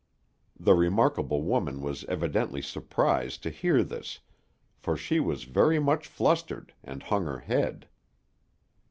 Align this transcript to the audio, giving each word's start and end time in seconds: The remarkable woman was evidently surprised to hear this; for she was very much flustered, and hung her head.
The 0.59 0.73
remarkable 0.73 1.43
woman 1.43 1.79
was 1.83 2.05
evidently 2.05 2.59
surprised 2.63 3.43
to 3.43 3.51
hear 3.51 3.83
this; 3.83 4.17
for 4.75 4.97
she 4.97 5.19
was 5.19 5.43
very 5.43 5.77
much 5.79 6.07
flustered, 6.07 6.73
and 6.83 7.03
hung 7.03 7.25
her 7.25 7.41
head. 7.41 7.87